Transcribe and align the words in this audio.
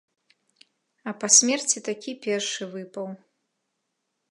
А 1.11 1.13
па 1.23 1.27
смерці 1.35 1.83
такі 1.91 2.11
першы 2.25 2.63
выпаў. 2.75 3.07